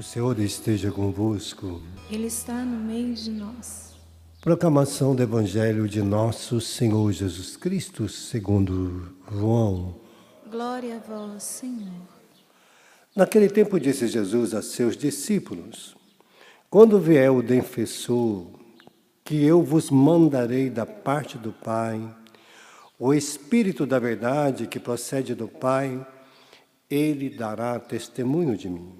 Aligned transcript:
O 0.00 0.02
Senhor 0.02 0.38
esteja 0.38 0.90
convosco. 0.90 1.82
Ele 2.10 2.28
está 2.28 2.54
no 2.64 2.78
meio 2.86 3.12
de 3.12 3.30
nós. 3.30 3.94
Proclamação 4.40 5.14
do 5.14 5.22
Evangelho 5.22 5.86
de 5.86 6.00
Nosso 6.00 6.58
Senhor 6.58 7.12
Jesus 7.12 7.54
Cristo, 7.54 8.08
segundo 8.08 9.14
João. 9.30 9.94
Glória 10.50 10.96
a 10.96 10.98
vós, 11.00 11.42
Senhor. 11.42 11.92
Naquele 13.14 13.50
tempo 13.50 13.78
disse 13.78 14.08
Jesus 14.08 14.54
a 14.54 14.62
seus 14.62 14.96
discípulos: 14.96 15.94
Quando 16.70 16.98
vier 16.98 17.30
o 17.30 17.42
defensor, 17.42 18.46
que 19.22 19.44
eu 19.44 19.62
vos 19.62 19.90
mandarei 19.90 20.70
da 20.70 20.86
parte 20.86 21.36
do 21.36 21.52
Pai, 21.52 22.00
o 22.98 23.12
Espírito 23.12 23.84
da 23.84 23.98
verdade 23.98 24.66
que 24.66 24.80
procede 24.80 25.34
do 25.34 25.46
Pai, 25.46 26.06
ele 26.88 27.28
dará 27.28 27.78
testemunho 27.78 28.56
de 28.56 28.70
mim. 28.70 28.99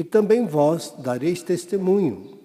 E 0.00 0.02
também 0.02 0.46
vós 0.46 0.94
dareis 0.96 1.42
testemunho, 1.42 2.38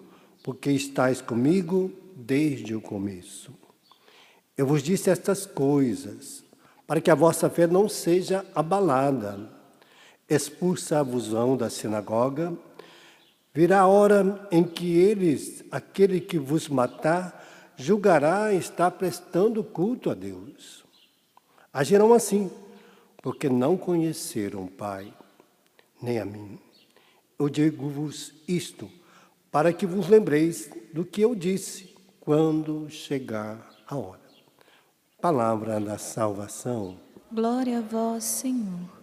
porque 0.44 0.72
estáis 0.72 1.22
comigo 1.22 1.90
desde 2.14 2.76
o 2.76 2.82
começo. 2.82 3.54
Eu 4.58 4.68
vos 4.68 4.84
disse 4.84 5.10
estas 5.10 5.46
coisas, 5.46 6.44
para 6.86 7.00
que 7.00 7.10
a 7.10 7.16
vossa 7.16 7.50
fé 7.50 7.66
não 7.66 7.88
seja 7.88 8.46
abalada. 8.54 9.50
Expulsa-vos-ão 10.30 11.56
da 11.56 11.70
sinagoga, 11.70 12.54
virá 13.54 13.80
a 13.80 13.88
hora 13.88 14.50
em 14.52 14.62
que 14.62 14.98
eles, 14.98 15.64
aquele 15.72 16.20
que 16.20 16.38
vos 16.38 16.68
matar, 16.68 17.74
julgará 17.78 18.54
estar 18.54 18.92
prestando 18.92 19.64
culto 19.64 20.10
a 20.10 20.14
Deus. 20.14 20.84
Agirão 21.72 22.14
assim, 22.14 22.52
porque 23.24 23.48
não 23.48 23.78
conheceram 23.78 24.66
o 24.66 24.70
Pai, 24.70 25.14
nem 26.02 26.20
a 26.20 26.26
mim. 26.26 26.65
Eu 27.38 27.50
digo-vos 27.50 28.32
isto, 28.48 28.90
para 29.52 29.74
que 29.74 29.86
vos 29.86 30.08
lembreis 30.08 30.70
do 30.94 31.04
que 31.04 31.22
eu 31.22 31.36
disse 31.36 31.94
quando 32.22 32.90
chegar 32.90 33.70
a 33.86 33.96
hora. 33.98 34.22
Palavra 35.20 35.80
da 35.80 35.98
salvação. 35.98 36.98
Glória 37.32 37.80
a 37.80 37.82
vós, 37.82 38.24
Senhor. 38.24 38.96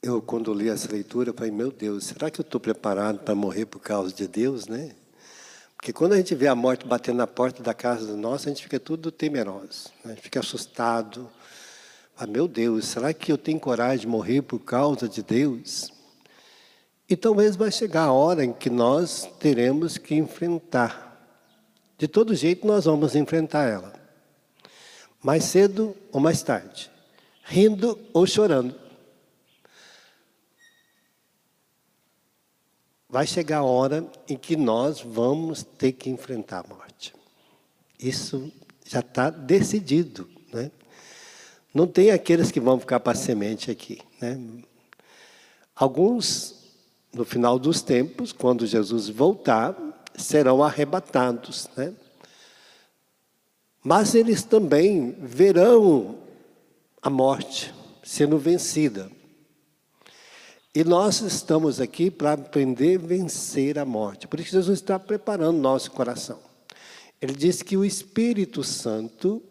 Eu, 0.00 0.20
quando 0.22 0.52
li 0.54 0.68
essa 0.68 0.90
leitura, 0.90 1.32
falei, 1.32 1.52
meu 1.52 1.70
Deus, 1.70 2.06
será 2.06 2.30
que 2.30 2.40
eu 2.40 2.42
estou 2.42 2.60
preparado 2.60 3.20
para 3.20 3.34
morrer 3.34 3.66
por 3.66 3.80
causa 3.80 4.12
de 4.12 4.26
Deus, 4.26 4.66
né? 4.66 4.96
Porque 5.82 5.92
quando 5.92 6.12
a 6.12 6.16
gente 6.16 6.32
vê 6.36 6.46
a 6.46 6.54
morte 6.54 6.86
batendo 6.86 7.16
na 7.16 7.26
porta 7.26 7.60
da 7.60 7.74
casa 7.74 8.06
do 8.06 8.16
nosso, 8.16 8.48
a 8.48 8.52
gente 8.52 8.62
fica 8.62 8.78
tudo 8.78 9.10
temeroso, 9.10 9.90
né? 10.04 10.12
a 10.12 10.14
gente 10.14 10.20
fica 10.20 10.38
assustado. 10.38 11.28
Ah, 12.16 12.24
meu 12.24 12.46
Deus, 12.46 12.86
será 12.86 13.12
que 13.12 13.32
eu 13.32 13.36
tenho 13.36 13.58
coragem 13.58 14.02
de 14.02 14.06
morrer 14.06 14.42
por 14.42 14.60
causa 14.60 15.08
de 15.08 15.24
Deus? 15.24 15.92
E 17.10 17.16
talvez 17.16 17.56
vai 17.56 17.72
chegar 17.72 18.04
a 18.04 18.12
hora 18.12 18.44
em 18.44 18.52
que 18.52 18.70
nós 18.70 19.28
teremos 19.40 19.98
que 19.98 20.14
enfrentar. 20.14 21.20
De 21.98 22.06
todo 22.06 22.32
jeito, 22.32 22.64
nós 22.64 22.84
vamos 22.84 23.16
enfrentar 23.16 23.68
ela. 23.68 23.92
Mais 25.20 25.42
cedo 25.42 25.96
ou 26.12 26.20
mais 26.20 26.44
tarde. 26.44 26.92
Rindo 27.42 27.98
ou 28.12 28.24
chorando. 28.24 28.72
Vai 33.12 33.26
chegar 33.26 33.58
a 33.58 33.62
hora 33.62 34.10
em 34.26 34.38
que 34.38 34.56
nós 34.56 35.02
vamos 35.02 35.62
ter 35.62 35.92
que 35.92 36.08
enfrentar 36.08 36.64
a 36.64 36.74
morte. 36.74 37.14
Isso 37.98 38.50
já 38.86 39.00
está 39.00 39.28
decidido. 39.28 40.26
Né? 40.50 40.70
Não 41.74 41.86
tem 41.86 42.10
aqueles 42.10 42.50
que 42.50 42.58
vão 42.58 42.80
ficar 42.80 43.00
para 43.00 43.14
semente 43.14 43.70
aqui. 43.70 44.00
Né? 44.18 44.40
Alguns, 45.76 46.54
no 47.12 47.22
final 47.22 47.58
dos 47.58 47.82
tempos, 47.82 48.32
quando 48.32 48.66
Jesus 48.66 49.10
voltar, 49.10 49.76
serão 50.16 50.62
arrebatados. 50.62 51.68
Né? 51.76 51.92
Mas 53.84 54.14
eles 54.14 54.42
também 54.42 55.14
verão 55.20 56.16
a 57.02 57.10
morte 57.10 57.74
sendo 58.02 58.38
vencida. 58.38 59.10
E 60.74 60.82
nós 60.82 61.20
estamos 61.20 61.82
aqui 61.82 62.10
para 62.10 62.32
aprender 62.32 62.98
a 62.98 63.06
vencer 63.06 63.78
a 63.78 63.84
morte. 63.84 64.26
Por 64.26 64.40
isso 64.40 64.52
Jesus 64.52 64.78
está 64.78 64.98
preparando 64.98 65.58
nosso 65.58 65.90
coração. 65.90 66.38
Ele 67.20 67.34
diz 67.34 67.60
que 67.62 67.76
o 67.76 67.84
Espírito 67.84 68.64
Santo 68.64 69.42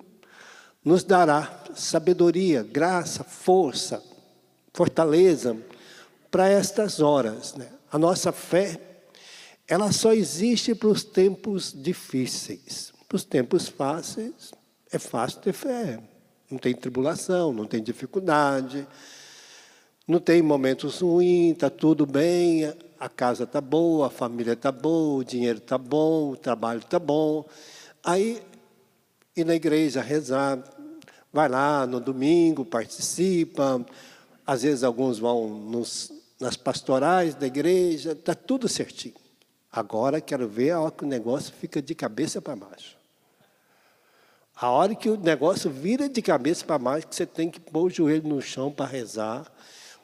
nos 0.83 1.03
dará 1.03 1.63
sabedoria, 1.75 2.63
graça, 2.63 3.23
força, 3.23 4.03
fortaleza 4.73 5.55
para 6.31 6.49
estas 6.49 6.99
horas. 6.99 7.53
Né? 7.53 7.69
A 7.91 7.99
nossa 7.99 8.31
fé, 8.31 8.81
ela 9.67 9.91
só 9.91 10.13
existe 10.13 10.73
para 10.73 10.89
os 10.89 11.03
tempos 11.03 11.71
difíceis. 11.71 12.91
Para 13.07 13.17
os 13.17 13.23
tempos 13.23 13.67
fáceis, 13.67 14.51
é 14.91 14.97
fácil 14.97 15.39
ter 15.41 15.53
fé. 15.53 16.01
Não 16.49 16.57
tem 16.57 16.73
tribulação, 16.73 17.53
não 17.53 17.67
tem 17.67 17.83
dificuldade 17.83 18.88
não 20.07 20.19
tem 20.19 20.41
momentos 20.41 21.00
ruins, 21.00 21.53
está 21.53 21.69
tudo 21.69 22.06
bem, 22.06 22.73
a 23.00 23.09
casa 23.09 23.44
está 23.44 23.62
boa, 23.62 24.07
a 24.07 24.09
família 24.09 24.53
está 24.53 24.72
boa, 24.72 25.19
o 25.19 25.23
dinheiro 25.23 25.59
está 25.59 25.78
bom, 25.78 26.31
o 26.31 26.38
trabalho 26.38 26.79
está 26.79 27.00
bom. 27.00 27.45
Aí, 28.03 28.41
ir 29.35 29.45
na 29.45 29.56
igreja 29.56 30.01
rezar, 30.01 30.63
vai 31.31 31.47
lá 31.47 31.88
no 31.88 32.00
domingo, 32.00 32.66
participa, 32.66 33.85
às 34.45 34.63
vezes 34.63 34.84
alguns 34.84 35.19
vão 35.19 35.47
nos, 35.47 36.12
nas 36.39 36.57
pastorais 36.57 37.35
da 37.35 37.47
igreja, 37.47 38.12
está 38.12 38.35
tudo 38.35 38.68
certinho. 38.68 39.16
Agora 39.72 40.19
quero 40.19 40.47
ver 40.47 40.72
a 40.72 40.81
hora 40.81 40.91
que 40.91 41.06
o 41.06 41.07
negócio 41.07 41.53
fica 41.53 41.81
de 41.81 41.95
cabeça 41.95 42.41
para 42.41 42.56
baixo. 42.56 42.97
A 44.56 44.69
hora 44.69 44.94
que 44.94 45.09
o 45.09 45.18
negócio 45.18 45.72
vira 45.72 46.09
de 46.09 46.22
cabeça 46.22 46.66
para 46.66 46.78
baixo, 46.78 47.07
que 47.07 47.16
você 47.16 47.25
tem 47.25 47.50
que 47.50 47.59
pôr 47.59 47.85
o 47.85 47.89
joelho 47.89 48.28
no 48.28 48.41
chão 48.41 48.72
para 48.72 48.85
rezar, 48.85 49.50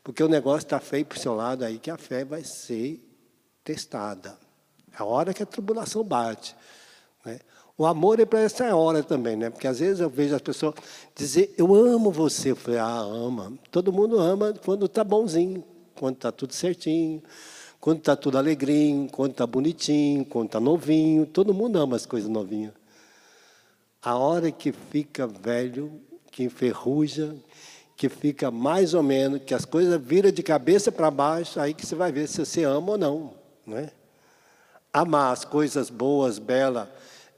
porque 0.07 0.23
o 0.23 0.29
negócio 0.29 0.66
está 0.66 0.79
feio 0.79 1.06
para 1.06 1.18
o 1.18 1.19
seu 1.19 1.35
lado 1.35 1.66
aí, 1.66 1.78
que 1.78 1.91
a 1.91 1.97
fé 1.97 2.23
vai 2.23 2.41
ser 2.41 3.06
testada. 3.62 4.38
É 4.97 5.03
a 5.03 5.03
hora 5.03 5.34
que 5.34 5.44
a 5.44 5.45
tribulação 5.45 6.01
bate. 6.01 6.56
Né? 7.25 7.41
O 7.78 7.85
amor 7.85 8.17
é 8.17 8.25
para 8.25 8.40
essa 8.40 8.73
hora 8.73 9.03
também, 9.03 9.35
né? 9.35 9.50
Porque 9.50 9.67
às 9.67 9.79
vezes 9.79 10.00
eu 10.00 10.09
vejo 10.09 10.34
as 10.34 10.41
pessoas 10.41 10.75
dizer, 11.13 11.53
eu 11.57 11.75
amo 11.75 12.09
você. 12.09 12.51
Eu 12.51 12.56
falei, 12.56 12.79
ah, 12.79 13.01
ama. 13.01 13.51
Todo 13.69 13.91
mundo 13.91 14.17
ama 14.17 14.53
quando 14.63 14.85
está 14.85 15.03
bonzinho, 15.03 15.62
quando 15.94 16.16
está 16.16 16.31
tudo 16.31 16.53
certinho, 16.53 17.22
quando 17.78 17.97
está 17.97 18.16
tudo 18.16 18.38
alegrinho, 18.38 19.09
quando 19.12 19.31
está 19.31 19.46
bonitinho, 19.46 20.23
quando 20.23 20.46
está 20.46 20.59
novinho. 20.62 21.25
Todo 21.25 21.53
mundo 21.53 21.79
ama 21.79 21.97
as 21.97 22.06
coisas 22.06 22.29
novinhas. 22.29 22.72
A 24.01 24.16
hora 24.16 24.53
que 24.53 24.72
fica 24.72 25.28
velho, 25.28 26.00
que 26.31 26.46
enferruja, 26.46 27.35
que 27.97 28.08
fica 28.08 28.52
mais 28.52 28.94
ou 28.94 29.02
menos, 29.02 29.41
que 29.44 29.56
as 29.56 29.66
coisas 29.66 30.00
viram 30.00 30.30
de 30.30 30.44
cabeça 30.44 30.91
para 30.91 31.09
baixo, 31.09 31.59
aí 31.59 31.74
que 31.74 31.84
você 31.84 31.96
vai 31.96 32.12
ver 32.12 32.28
se 32.28 32.46
você 32.46 32.63
ama 32.63 32.91
ou 32.91 32.97
não. 32.97 33.34
Né? 33.66 33.90
Amar 34.94 35.34
as 35.34 35.44
coisas 35.44 35.90
boas, 35.90 36.38
belas, 36.38 36.88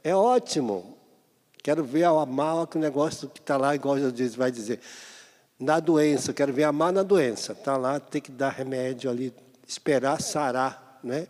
é 0.04 0.14
ótimo. 0.14 0.98
Quero 1.64 1.82
ver 1.82 2.04
amar 2.04 2.68
que 2.68 2.78
o 2.78 2.82
negócio 2.82 3.30
que 3.30 3.40
está 3.40 3.56
lá, 3.56 3.74
igual 3.74 3.98
Jesus 3.98 4.36
vai 4.36 4.52
dizer, 4.52 4.82
na 5.58 5.80
doença, 5.80 6.34
quero 6.34 6.52
ver 6.52 6.66
amar 6.66 6.92
na 6.92 7.04
doença. 7.04 7.54
Está 7.54 7.78
lá, 7.78 7.98
tem 7.98 8.22
que 8.22 8.32
dar 8.32 8.50
remédio 8.50 9.10
ali, 9.10 9.34
esperar 9.66 10.22
sarar. 10.22 11.00
Né? 11.02 11.28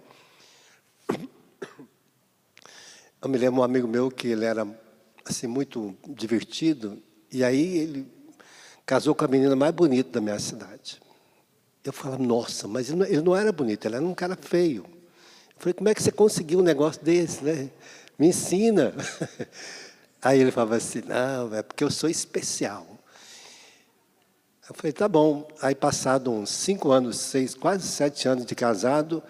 Eu 3.22 3.29
me 3.29 3.38
lembro 3.38 3.61
um 3.61 3.63
amigo 3.63 3.87
meu 3.87 4.09
que 4.09 4.29
ele 4.29 4.46
era 4.46 4.67
assim, 5.23 5.46
muito 5.46 5.96
divertido, 6.08 6.99
e 7.31 7.43
aí 7.43 7.78
ele 7.78 8.18
casou 8.90 9.14
com 9.14 9.24
a 9.24 9.28
menina 9.28 9.56
mais 9.56 9.72
bonita 9.72 10.14
da 10.14 10.20
minha 10.20 10.40
cidade. 10.40 11.00
Eu 11.84 11.94
falava, 11.94 12.24
nossa, 12.24 12.68
mas 12.68 12.90
ele 12.90 12.97
não, 12.97 13.06
ele 13.06 13.22
não 13.22 13.36
era 13.36 13.52
bonito, 13.52 13.86
ele 13.86 13.96
era 13.96 14.03
um 14.03 14.16
cara 14.16 14.36
feio. 14.36 14.84
Eu 14.84 15.59
falei, 15.59 15.76
como 15.76 15.90
é 15.90 15.94
que 15.94 16.02
você 16.02 16.12
conseguiu 16.12 16.58
um 16.58 16.64
negócio 16.64 17.00
desse, 17.03 17.44
né? 17.44 17.70
Me 18.18 18.30
ensina. 18.30 18.91
Aí 20.20 20.40
ele 20.40 20.50
falava 20.50 20.78
assim, 20.78 21.03
não, 21.06 21.53
é 21.53 21.62
porque 21.62 21.84
eu 21.84 21.91
sou 21.91 22.09
especial. 22.09 22.88
Eu 24.68 24.74
falei, 24.74 24.91
tá 24.91 25.08
bom. 25.08 25.47
Aí, 25.62 25.76
passado 25.76 26.32
uns 26.32 26.50
cinco 26.50 26.91
anos, 26.91 27.18
seis, 27.18 27.53
quase 27.53 27.88
sete 27.88 28.28
anos 28.28 28.44
de 28.44 28.56
casado, 28.56 29.22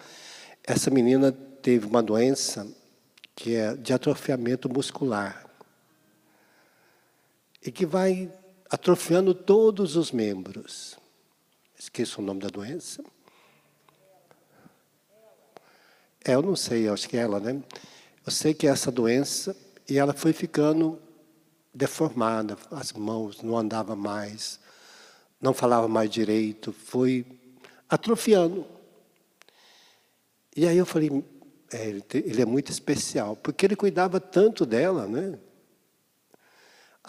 essa 0.63 0.89
menina 0.89 1.33
teve 1.33 1.85
uma 1.85 2.01
doença 2.01 2.65
que 3.35 3.57
é 3.57 3.75
de 3.75 3.91
atrofiamento 3.91 4.69
muscular. 4.69 5.45
E 7.61 7.69
que 7.73 7.85
vai 7.85 8.31
atrofiando 8.69 9.33
todos 9.33 9.95
os 9.95 10.11
membros. 10.11 10.97
Esqueço 11.77 12.21
o 12.21 12.23
nome 12.23 12.41
da 12.41 12.49
doença. 12.49 13.03
É, 16.23 16.35
eu 16.35 16.41
não 16.41 16.55
sei, 16.55 16.87
acho 16.87 17.09
que 17.09 17.17
é 17.17 17.21
ela, 17.21 17.39
né? 17.39 17.63
Eu 18.25 18.31
sei 18.31 18.53
que 18.53 18.67
é 18.67 18.69
essa 18.69 18.91
doença, 18.91 19.55
e 19.89 19.97
ela 19.97 20.13
foi 20.13 20.33
ficando 20.33 20.99
deformada, 21.73 22.57
as 22.69 22.91
mãos 22.93 23.41
não 23.41 23.57
andava 23.57 23.95
mais, 23.95 24.59
não 25.41 25.53
falava 25.53 25.87
mais 25.87 26.09
direito, 26.09 26.71
foi 26.73 27.25
atrofiando. 27.89 28.67
E 30.55 30.67
aí 30.67 30.77
eu 30.77 30.85
falei, 30.85 31.23
é, 31.71 31.87
ele 32.13 32.41
é 32.41 32.45
muito 32.45 32.69
especial, 32.69 33.35
porque 33.35 33.65
ele 33.65 33.75
cuidava 33.75 34.19
tanto 34.19 34.65
dela, 34.65 35.07
né? 35.07 35.39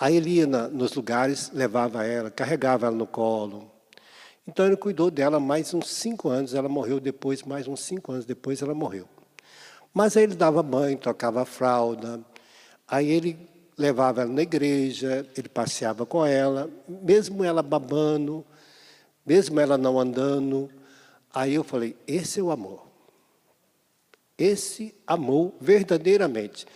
Aí 0.01 0.17
ele 0.17 0.31
ia 0.31 0.47
nos 0.47 0.95
lugares, 0.95 1.51
levava 1.53 2.07
ela, 2.07 2.31
carregava 2.31 2.87
ela 2.87 2.97
no 2.97 3.07
colo. 3.07 3.71
Então 4.49 4.65
ele 4.65 4.77
cuidou 4.77 5.11
dela 5.11 5.39
mais 5.39 5.75
uns 5.75 5.91
cinco 5.91 6.31
anos, 6.31 6.55
ela 6.55 6.71
morreu 6.71 6.99
depois, 6.99 7.43
mais 7.43 7.69
uns 7.69 7.81
cinco 7.81 8.11
anos 8.11 8.25
depois 8.25 8.63
ela 8.63 8.75
morreu. 8.75 9.07
Mas 9.93 10.17
aí 10.17 10.23
ele 10.23 10.35
dava 10.35 10.63
banho, 10.63 10.97
trocava 10.97 11.43
a 11.43 11.45
fralda, 11.45 12.19
aí 12.89 13.11
ele 13.11 13.47
levava 13.77 14.23
ela 14.23 14.33
na 14.33 14.41
igreja, 14.41 15.29
ele 15.37 15.51
passeava 15.51 16.07
com 16.07 16.25
ela, 16.25 16.71
mesmo 16.89 17.45
ela 17.45 17.63
babando, 17.63 18.43
mesmo 19.27 19.61
ela 19.61 19.77
não 19.77 20.01
andando. 20.01 20.71
Aí 21.35 21.55
eu 21.55 21.63
falei: 21.63 21.95
esse 22.07 22.41
é 22.41 22.43
o 22.43 22.51
amor. 22.51 22.87
Esse 24.39 24.95
amor 25.07 25.53
verdadeiramente. 25.61 26.67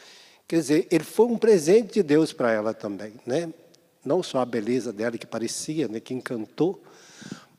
Quer 0.46 0.56
dizer, 0.56 0.88
ele 0.90 1.04
foi 1.04 1.26
um 1.26 1.38
presente 1.38 1.94
de 1.94 2.02
Deus 2.02 2.32
para 2.32 2.52
ela 2.52 2.74
também, 2.74 3.14
né? 3.26 3.52
Não 4.04 4.22
só 4.22 4.40
a 4.40 4.44
beleza 4.44 4.92
dela 4.92 5.16
que 5.16 5.26
parecia, 5.26 5.88
né, 5.88 5.98
que 5.98 6.12
encantou, 6.12 6.82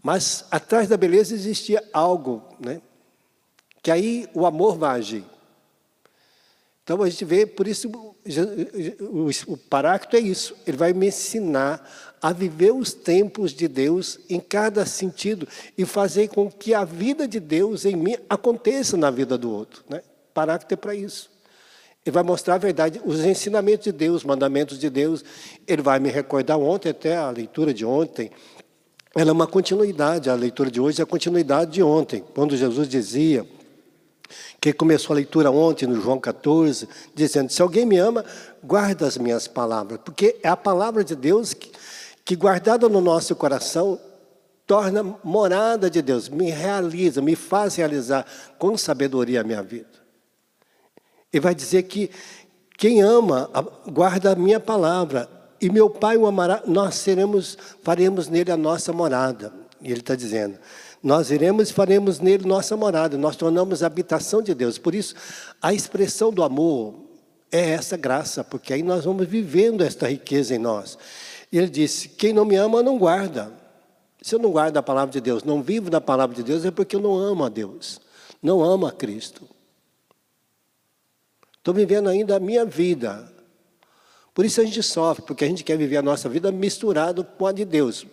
mas 0.03 0.45
atrás 0.51 0.87
da 0.87 0.95
beleza 0.95 1.33
existia 1.33 1.83
algo, 1.91 2.43
né? 2.59 2.81
Que 3.81 3.89
aí 3.89 4.29
o 4.33 4.45
amor 4.45 4.77
vai 4.77 4.99
agir. 4.99 5.23
Então 6.83 7.01
a 7.01 7.09
gente 7.09 7.25
vê, 7.25 7.47
por 7.47 7.67
isso 7.67 7.89
o 9.47 9.57
Paráclito 9.57 10.15
é 10.15 10.19
isso, 10.19 10.55
ele 10.67 10.77
vai 10.77 10.93
me 10.93 11.07
ensinar 11.07 12.15
a 12.21 12.31
viver 12.31 12.71
os 12.71 12.93
tempos 12.93 13.51
de 13.51 13.67
Deus 13.67 14.19
em 14.29 14.39
cada 14.39 14.85
sentido 14.85 15.47
e 15.75 15.83
fazer 15.83 16.27
com 16.27 16.49
que 16.51 16.75
a 16.75 16.85
vida 16.85 17.27
de 17.27 17.39
Deus 17.39 17.85
em 17.85 17.95
mim 17.95 18.15
aconteça 18.29 18.95
na 18.95 19.09
vida 19.09 19.35
do 19.35 19.51
outro. 19.51 19.83
Né? 19.89 20.03
Paráclito 20.31 20.75
é 20.75 20.77
para 20.77 20.93
isso. 20.93 21.34
Ele 22.05 22.13
vai 22.13 22.23
mostrar 22.23 22.55
a 22.55 22.57
verdade, 22.59 23.01
os 23.03 23.25
ensinamentos 23.25 23.85
de 23.85 23.91
Deus, 23.91 24.17
os 24.17 24.23
mandamentos 24.23 24.77
de 24.77 24.89
Deus. 24.89 25.23
Ele 25.67 25.81
vai 25.81 25.99
me 25.99 26.09
recordar 26.09 26.57
ontem, 26.57 26.89
até 26.89 27.17
a 27.17 27.31
leitura 27.31 27.73
de 27.73 27.83
ontem, 27.83 28.31
ela 29.15 29.29
é 29.29 29.31
uma 29.31 29.47
continuidade, 29.47 30.29
a 30.29 30.35
leitura 30.35 30.69
de 30.69 30.81
hoje 30.81 30.99
é 30.99 31.03
a 31.03 31.07
continuidade 31.07 31.71
de 31.71 31.81
ontem, 31.81 32.21
quando 32.33 32.57
Jesus 32.57 32.85
dizia 32.85 33.47
que 34.59 34.73
começou 34.73 35.13
a 35.13 35.15
leitura 35.15 35.49
ontem 35.49 35.87
no 35.87 36.01
João 36.01 36.19
14, 36.19 36.89
dizendo: 37.13 37.49
Se 37.49 37.61
alguém 37.61 37.85
me 37.85 37.97
ama, 37.97 38.25
guarda 38.61 39.07
as 39.07 39.17
minhas 39.17 39.47
palavras, 39.47 40.01
porque 40.03 40.35
é 40.43 40.49
a 40.49 40.57
palavra 40.57 41.01
de 41.01 41.15
Deus 41.15 41.53
que, 41.53 41.71
que 42.25 42.35
guardada 42.35 42.89
no 42.89 42.99
nosso 42.99 43.33
coração, 43.37 43.97
torna 44.67 45.15
morada 45.23 45.89
de 45.89 46.01
Deus, 46.01 46.27
me 46.27 46.49
realiza, 46.49 47.21
me 47.21 47.37
faz 47.37 47.75
realizar 47.75 48.25
com 48.59 48.77
sabedoria 48.77 49.39
a 49.39 49.43
minha 49.45 49.63
vida. 49.63 50.04
E 51.35 51.39
vai 51.41 51.53
dizer 51.53 51.83
que 51.83 52.09
quem 52.77 53.01
ama, 53.01 53.49
guarda 53.91 54.31
a 54.31 54.35
minha 54.37 54.57
palavra, 54.57 55.29
e 55.59 55.69
meu 55.69 55.89
Pai 55.89 56.15
o 56.15 56.25
amará, 56.25 56.63
nós 56.65 56.95
seremos, 56.95 57.57
faremos 57.83 58.29
nele 58.29 58.53
a 58.53 58.57
nossa 58.57 58.93
morada. 58.93 59.51
E 59.81 59.91
ele 59.91 59.99
está 59.99 60.15
dizendo: 60.15 60.57
nós 61.03 61.31
iremos 61.31 61.69
e 61.69 61.73
faremos 61.73 62.21
nele 62.21 62.47
nossa 62.47 62.77
morada, 62.77 63.17
nós 63.17 63.35
tornamos 63.35 63.83
a 63.83 63.87
habitação 63.87 64.41
de 64.41 64.53
Deus. 64.53 64.77
Por 64.77 64.95
isso, 64.95 65.13
a 65.61 65.73
expressão 65.73 66.31
do 66.31 66.41
amor 66.41 66.95
é 67.51 67.71
essa 67.71 67.97
graça, 67.97 68.41
porque 68.41 68.71
aí 68.71 68.81
nós 68.81 69.03
vamos 69.03 69.27
vivendo 69.27 69.83
esta 69.83 70.07
riqueza 70.07 70.55
em 70.55 70.57
nós. 70.57 70.97
E 71.51 71.57
ele 71.57 71.69
disse: 71.69 72.07
Quem 72.07 72.31
não 72.31 72.45
me 72.45 72.55
ama, 72.55 72.81
não 72.81 72.97
guarda. 72.97 73.51
Se 74.21 74.35
eu 74.35 74.39
não 74.39 74.51
guardo 74.51 74.77
a 74.77 74.81
palavra 74.81 75.11
de 75.11 75.19
Deus, 75.19 75.43
não 75.43 75.61
vivo 75.61 75.91
na 75.91 75.99
palavra 75.99 76.33
de 76.33 76.43
Deus, 76.43 76.63
é 76.63 76.71
porque 76.71 76.95
eu 76.95 77.01
não 77.01 77.17
amo 77.17 77.43
a 77.43 77.49
Deus, 77.49 77.99
não 78.41 78.63
amo 78.63 78.85
a 78.87 78.91
Cristo. 78.93 79.53
Estou 81.65 81.73
vivendo 81.73 82.07
ainda 82.07 82.35
a 82.35 82.39
minha 82.39 82.63
vida. 82.63 83.27
Por 84.35 84.45
isso 84.45 84.61
a 84.61 84.63
gente 84.63 84.83
sofre, 84.83 85.25
porque 85.25 85.43
a 85.43 85.47
gente 85.47 85.63
quer 85.63 85.75
viver 85.75 85.97
a 85.97 86.01
nossa 86.03 86.29
vida 86.29 86.51
misturado 86.51 87.23
com 87.23 87.47
a 87.47 87.51
de 87.51 87.65
Deus. 87.65 88.05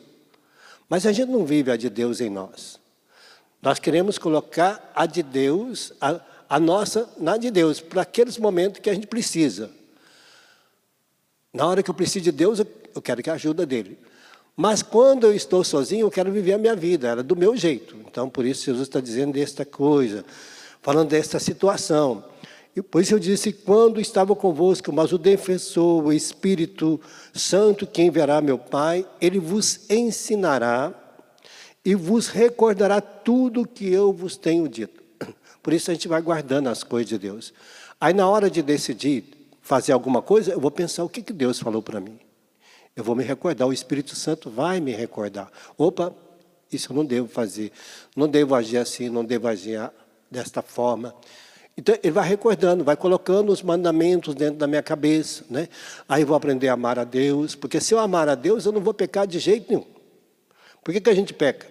Mas 0.89 1.05
a 1.05 1.13
gente 1.13 1.31
não 1.31 1.45
vive 1.45 1.71
a 1.71 1.77
de 1.77 1.91
Deus 1.91 2.23
em 2.23 2.31
nós. 2.31 2.81
Nós 3.61 3.79
queremos 3.79 4.17
colocar 4.17 4.91
a 4.95 5.05
de 5.05 5.23
Deus, 5.23 5.93
a, 6.01 6.19
a 6.49 6.59
nossa 6.59 7.07
na 7.19 7.37
de 7.37 7.51
Deus, 7.51 7.79
para 7.79 8.01
aqueles 8.01 8.39
momentos 8.39 8.81
que 8.81 8.89
a 8.89 8.95
gente 8.95 9.07
precisa. 9.07 9.71
Na 11.53 11.67
hora 11.67 11.83
que 11.83 11.91
eu 11.91 11.95
preciso 11.95 12.25
de 12.25 12.33
Deus, 12.33 12.59
eu, 12.59 13.03
quero 13.03 13.23
que 13.23 13.29
a 13.29 13.35
ajuda 13.35 13.67
dele. 13.67 13.99
Mas 14.57 14.83
quando 14.83 15.25
eu 15.25 15.37
estou 15.37 15.63
sozinho, 15.63 16.07
eu 16.07 16.11
quero 16.11 16.33
viver 16.33 16.55
a 16.55 16.59
minha 16.59 16.75
vida, 16.75 17.07
era 17.07 17.23
do 17.23 17.37
meu 17.37 17.55
jeito. 17.55 17.97
Então, 18.07 18.31
por 18.31 18.47
isso 18.47 18.65
Jesus 18.65 18.89
está 18.89 18.99
dizendo 18.99 19.37
esta 19.37 19.67
coisa, 19.67 20.25
falando 20.81 21.11
desta 21.11 21.39
situação. 21.39 22.31
E 22.75 22.81
por 22.81 23.03
isso 23.03 23.15
eu 23.15 23.19
disse, 23.19 23.53
quando 23.53 24.01
estava 24.01 24.35
convosco, 24.35 24.93
mas 24.93 25.13
o 25.13 25.19
defensor, 25.19 26.05
o 26.05 26.13
Espírito 26.13 27.01
Santo, 27.35 27.87
quem 27.87 28.11
verá 28.11 28.41
meu 28.41 28.59
Pai, 28.59 29.07
ele 29.21 29.39
vos 29.39 29.91
ensinará 29.91 30.95
e 31.85 31.95
vos 31.95 32.29
recordará 32.29 33.01
tudo 33.01 33.63
o 33.63 33.67
que 33.67 33.93
eu 33.93 34.13
vos 34.13 34.37
tenho 34.37 34.67
dito. 34.69 35.03
Por 35.63 35.73
isso 35.75 35.91
a 35.91 35.95
gente 35.95 36.09
vai 36.09 36.23
guardando 36.23 36.69
as 36.69 36.83
coisas 36.83 37.09
de 37.09 37.19
Deus. 37.19 37.53
Aí 38.01 38.15
na 38.15 38.29
hora 38.29 38.51
de 38.51 38.63
decidir 38.63 39.25
fazer 39.61 39.93
alguma 39.93 40.23
coisa, 40.23 40.53
eu 40.53 40.61
vou 40.61 40.71
pensar 40.71 41.05
o 41.05 41.09
que, 41.09 41.23
que 41.23 41.33
Deus 41.33 41.59
falou 41.59 41.83
para 41.83 42.01
mim. 42.01 42.19
Eu 42.97 43.05
vou 43.05 43.15
me 43.15 43.23
recordar, 43.23 43.67
o 43.67 43.73
Espírito 43.73 44.17
Santo 44.17 44.51
vai 44.51 44.81
me 44.81 44.93
recordar. 44.93 45.51
Opa, 45.77 46.15
isso 46.71 46.93
eu 46.93 46.97
não 46.97 47.05
devo 47.05 47.29
fazer, 47.29 47.71
não 48.17 48.29
devo 48.29 48.55
agir 48.55 48.79
assim, 48.79 49.09
não 49.09 49.25
devo 49.25 49.47
agir 49.47 49.91
desta 50.31 50.63
forma. 50.63 51.15
Então, 51.77 51.97
ele 52.03 52.13
vai 52.13 52.29
recordando, 52.29 52.85
vai 52.85 52.97
colocando 52.97 53.51
os 53.51 53.63
mandamentos 53.63 54.35
dentro 54.35 54.57
da 54.57 54.67
minha 54.67 54.83
cabeça. 54.83 55.45
Né? 55.49 55.69
Aí 56.09 56.23
eu 56.23 56.27
vou 56.27 56.37
aprender 56.37 56.69
a 56.69 56.75
amar 56.75 56.99
a 56.99 57.05
Deus, 57.05 57.55
porque 57.55 57.81
se 57.81 57.95
eu 57.95 57.99
amar 57.99 58.29
a 58.29 58.35
Deus, 58.35 58.67
eu 58.67 58.73
não 58.73 58.81
vou 58.81 58.93
pecar 58.93 59.27
de 59.27 59.39
jeito 59.39 59.71
nenhum. 59.71 59.87
Por 60.85 60.93
que, 60.93 61.01
que 61.01 61.11
a 61.11 61.15
gente 61.15 61.33
peca? 61.33 61.67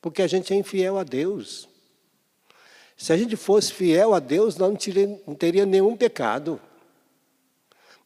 Porque 0.00 0.20
a 0.20 0.26
gente 0.26 0.52
é 0.52 0.56
infiel 0.56 0.98
a 0.98 1.04
Deus. 1.04 1.68
Se 2.96 3.12
a 3.12 3.16
gente 3.16 3.36
fosse 3.36 3.72
fiel 3.72 4.14
a 4.14 4.18
Deus, 4.18 4.56
não 4.56 4.76
teria, 4.76 5.20
não 5.26 5.34
teria 5.34 5.64
nenhum 5.64 5.96
pecado. 5.96 6.60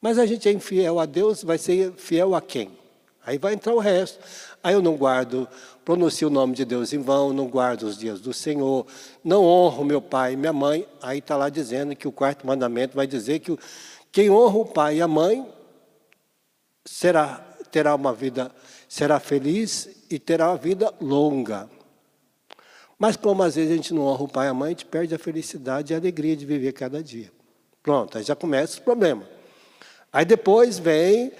Mas 0.00 0.19
a 0.19 0.25
gente 0.25 0.49
é 0.49 0.52
infiel 0.52 1.00
a 1.00 1.07
Deus, 1.07 1.42
vai 1.42 1.59
ser 1.59 1.92
fiel 1.95 2.35
a 2.35 2.40
quem? 2.40 2.78
Aí 3.26 3.37
vai 3.37 3.54
entrar 3.54 3.75
o 3.75 3.78
resto. 3.78 4.21
Aí 4.62 4.75
eu 4.75 4.81
não 4.81 4.97
guardo, 4.97 5.49
pronuncio 5.88 6.28
o 6.28 6.30
nome 6.30 6.54
de 6.54 6.66
Deus 6.66 6.92
em 6.92 7.00
vão, 7.00 7.33
não 7.33 7.47
guardo 7.47 7.85
os 7.85 7.97
dias 7.97 8.21
do 8.21 8.35
Senhor, 8.35 8.87
não 9.25 9.42
honro 9.42 9.83
meu 9.87 10.02
pai 10.02 10.35
e 10.35 10.37
minha 10.37 10.52
mãe. 10.52 10.87
Aí 11.00 11.18
está 11.18 11.35
lá 11.35 11.49
dizendo 11.49 11.97
que 11.97 12.07
o 12.07 12.12
quarto 12.12 12.47
mandamento 12.47 12.95
vai 12.95 13.07
dizer 13.07 13.38
que 13.38 13.59
quem 14.12 14.28
honra 14.28 14.59
o 14.59 14.66
pai 14.66 14.99
e 14.99 15.00
a 15.00 15.09
mãe 15.09 15.50
será, 16.85 17.38
terá 17.73 17.95
uma 17.95 18.12
vida 18.12 18.54
será 18.87 19.18
feliz 19.18 19.88
e 20.11 20.18
terá 20.18 20.50
uma 20.50 20.59
vida 20.59 20.92
longa. 21.00 21.71
Mas 22.99 23.16
como 23.16 23.42
às 23.42 23.54
vezes 23.54 23.73
a 23.73 23.76
gente 23.76 23.95
não 23.95 24.02
honra 24.02 24.25
o 24.25 24.28
pai 24.28 24.47
e 24.47 24.50
a 24.50 24.54
mãe, 24.54 24.66
a 24.66 24.71
gente 24.73 24.85
perde 24.85 25.14
a 25.14 25.18
felicidade 25.18 25.90
e 25.90 25.95
a 25.95 25.99
alegria 25.99 26.37
de 26.37 26.45
viver 26.45 26.73
cada 26.73 27.02
dia. 27.02 27.33
Pronto, 27.83 28.18
aí 28.18 28.25
já 28.25 28.37
começa 28.37 28.78
o 28.78 28.83
problema. 28.83 29.26
Aí 30.12 30.26
depois 30.26 30.78
vem 30.78 31.33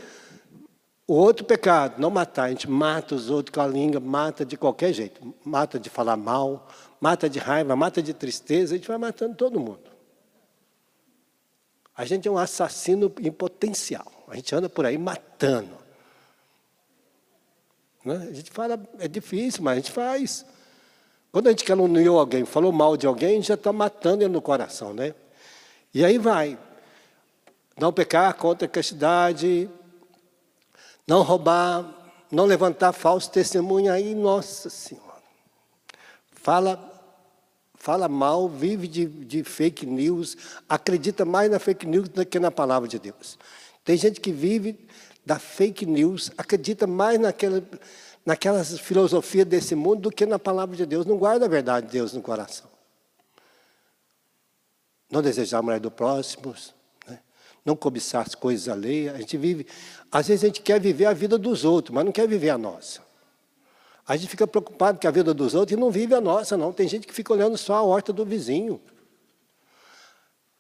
o 1.09 1.15
outro 1.15 1.43
pecado, 1.47 1.99
não 1.99 2.11
matar. 2.11 2.45
A 2.45 2.49
gente 2.51 2.69
mata 2.69 3.15
os 3.15 3.31
outros 3.31 3.55
com 3.55 3.63
a 3.63 3.67
língua, 3.67 3.99
mata 3.99 4.45
de 4.45 4.59
qualquer 4.59 4.93
jeito. 4.93 5.35
Mata 5.43 5.81
de 5.81 5.89
falar 5.89 6.19
mal, 6.19 6.69
mata 7.01 7.31
de 7.31 7.39
raiva, 7.39 7.75
mata 7.75 8.03
de 8.03 8.13
tristeza, 8.13 8.75
a 8.75 8.77
gente 8.77 8.87
vai 8.87 8.99
matando 8.99 9.35
todo 9.35 9.59
mundo. 9.59 9.91
A 11.97 12.05
gente 12.05 12.29
é 12.29 12.31
um 12.31 12.37
assassino 12.37 13.11
em 13.21 13.33
potencial. 13.33 14.07
A 14.29 14.37
gente 14.37 14.55
anda 14.55 14.69
por 14.69 14.85
aí 14.85 14.99
matando. 14.99 15.79
Né? 18.05 18.29
A 18.31 18.35
gente 18.35 18.51
fala, 18.51 18.79
é 18.99 19.09
difícil, 19.09 19.63
mas 19.63 19.73
a 19.73 19.77
gente 19.77 19.91
faz. 19.91 20.45
Quando 21.33 21.47
a 21.47 21.51
gente 21.51 21.65
caluniou 21.65 22.21
alguém, 22.21 22.45
falou 22.45 22.71
mal 22.71 22.99
de 22.99 23.07
alguém, 23.07 23.31
a 23.31 23.35
gente 23.37 23.49
já 23.49 23.55
está 23.55 23.73
matando 23.73 24.25
ele 24.25 24.33
no 24.33 24.43
coração, 24.43 24.93
né? 24.93 25.15
E 25.95 26.05
aí 26.05 26.19
vai. 26.19 26.59
Não 27.81 27.95
pecar 27.95 28.35
contra 28.35 28.67
a 28.67 28.71
castidade, 28.71 29.71
não 31.09 31.23
roubar, 31.23 32.13
não 32.31 32.45
levantar 32.45 32.93
falso 32.93 33.31
testemunho, 33.31 33.91
aí, 33.91 34.15
nossa 34.15 34.69
Senhora. 34.69 35.09
Fala, 36.31 36.79
fala 37.75 38.07
mal, 38.09 38.47
vive 38.47 38.87
de, 38.87 39.07
de 39.07 39.43
fake 39.43 39.87
news, 39.87 40.37
acredita 40.69 41.25
mais 41.25 41.51
na 41.51 41.59
fake 41.59 41.87
news 41.87 42.11
do 42.11 42.27
que 42.27 42.39
na 42.39 42.51
palavra 42.51 42.87
de 42.87 42.99
Deus. 42.99 43.39
Tem 43.83 43.97
gente 43.97 44.21
que 44.21 44.31
vive 44.31 44.87
da 45.25 45.39
fake 45.39 45.87
news, 45.87 46.31
acredita 46.37 46.87
mais 46.87 47.19
naquela, 47.19 47.63
naquelas 48.25 48.79
filosofias 48.79 49.47
desse 49.47 49.75
mundo 49.75 50.03
do 50.03 50.13
que 50.13 50.27
na 50.27 50.39
palavra 50.39 50.77
de 50.77 50.85
Deus. 50.85 51.07
Não 51.07 51.17
guarda 51.17 51.47
a 51.47 51.49
verdade 51.49 51.87
de 51.87 51.93
Deus 51.93 52.13
no 52.13 52.21
coração. 52.21 52.69
não 55.11 55.23
desejar 55.23 55.61
a 55.61 55.63
mulher 55.63 55.81
do 55.81 55.91
próximo? 55.91 56.55
Não 57.69 57.77
cobiçar 57.77 58.27
as 58.27 58.35
coisas 58.35 58.69
alheias. 58.69 59.15
A 59.15 59.19
gente 59.19 59.37
vive, 59.37 59.67
às 60.11 60.27
vezes 60.27 60.43
a 60.43 60.47
gente 60.47 60.63
quer 60.63 60.81
viver 60.81 61.05
a 61.05 61.13
vida 61.13 61.37
dos 61.37 61.65
outros, 61.65 61.95
mas 61.95 62.05
não 62.05 62.11
quer 62.11 62.27
viver 62.27 62.51
a 62.51 62.59
nossa. 62.59 63.01
A 64.07 64.17
gente 64.17 64.31
fica 64.31 64.47
preocupado 64.47 64.99
com 64.99 65.07
a 65.07 65.11
vida 65.11 65.35
dos 65.35 65.55
outros 65.55 65.77
e 65.77 65.81
não 65.81 65.91
vive 65.91 66.15
a 66.15 66.21
nossa, 66.21 66.57
não. 66.57 66.73
Tem 66.73 66.89
gente 66.89 67.07
que 67.07 67.13
fica 67.13 67.33
olhando 67.33 67.59
só 67.59 67.75
a 67.75 67.83
horta 67.83 68.11
do 68.11 68.25
vizinho. 68.25 68.81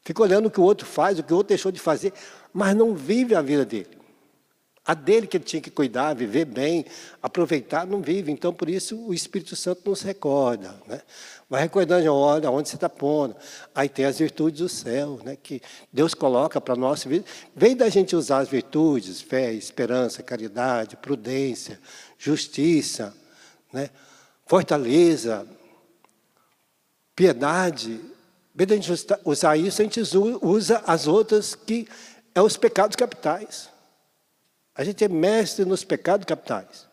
Fica 0.02 0.22
olhando 0.22 0.46
o 0.46 0.50
que 0.50 0.60
o 0.60 0.62
outro 0.62 0.86
faz, 0.86 1.18
o 1.18 1.22
que 1.22 1.32
o 1.32 1.36
outro 1.36 1.48
deixou 1.48 1.72
de 1.72 1.80
fazer, 1.80 2.12
mas 2.52 2.76
não 2.76 2.94
vive 2.94 3.34
a 3.34 3.40
vida 3.40 3.64
dele. 3.64 3.97
A 4.88 4.94
dele 4.94 5.26
que 5.26 5.36
ele 5.36 5.44
tinha 5.44 5.60
que 5.60 5.70
cuidar, 5.70 6.14
viver 6.14 6.46
bem, 6.46 6.86
aproveitar, 7.22 7.86
não 7.86 8.00
vive. 8.00 8.32
Então, 8.32 8.54
por 8.54 8.70
isso, 8.70 8.98
o 8.98 9.12
Espírito 9.12 9.54
Santo 9.54 9.82
nos 9.84 10.00
recorda. 10.00 10.74
Né? 10.86 11.02
Vai 11.46 11.60
recordando, 11.60 12.10
olha, 12.10 12.50
onde 12.50 12.70
você 12.70 12.76
está 12.76 12.88
pondo. 12.88 13.36
Aí 13.74 13.86
tem 13.86 14.06
as 14.06 14.18
virtudes 14.18 14.60
do 14.60 14.68
céu, 14.70 15.20
né? 15.22 15.36
que 15.36 15.60
Deus 15.92 16.14
coloca 16.14 16.58
para 16.58 16.74
vida. 17.06 17.22
Vem 17.54 17.76
da 17.76 17.90
gente 17.90 18.16
usar 18.16 18.38
as 18.38 18.48
virtudes, 18.48 19.20
fé, 19.20 19.52
esperança, 19.52 20.22
caridade, 20.22 20.96
prudência, 20.96 21.78
justiça, 22.16 23.14
né? 23.70 23.90
fortaleza, 24.46 25.46
piedade. 27.14 28.00
Vem 28.54 28.66
da 28.66 28.74
gente 28.74 28.90
usar 29.22 29.54
isso, 29.58 29.82
a 29.82 29.84
gente 29.84 30.00
usa 30.40 30.82
as 30.86 31.06
outras 31.06 31.54
que 31.54 31.86
é 32.34 32.40
os 32.40 32.56
pecados 32.56 32.96
capitais. 32.96 33.68
A 34.78 34.84
gente 34.84 35.02
é 35.02 35.08
mestre 35.08 35.64
nos 35.64 35.82
pecados 35.82 36.24
capitais. 36.24 36.86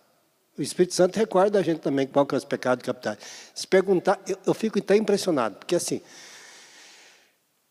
O 0.57 0.61
Espírito 0.63 0.95
Santo 0.95 1.17
recorda 1.17 1.59
a 1.59 1.61
gente 1.61 1.81
também 1.81 2.07
qual 2.07 2.25
que 2.25 2.33
é 2.33 2.37
os 2.37 2.43
pecados 2.43 2.83
capitais. 2.83 3.19
Se 3.53 3.67
perguntar, 3.67 4.19
eu, 4.27 4.35
eu 4.47 4.53
fico 4.55 4.79
até 4.79 4.95
impressionado, 4.95 5.57
porque 5.57 5.75
assim, 5.75 6.01